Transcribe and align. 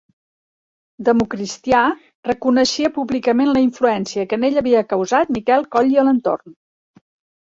Democristià, 1.09 1.81
reconeixia 2.29 2.91
públicament 2.95 3.53
la 3.53 3.63
influència 3.67 4.25
que 4.33 4.41
en 4.41 4.49
ell 4.49 4.59
havia 4.63 4.85
causat 4.95 5.33
Miquel 5.37 5.69
Coll 5.77 5.93
i 5.99 6.01
Alentorn. 6.07 6.57